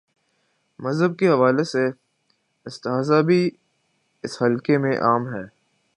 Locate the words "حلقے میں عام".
4.41-5.33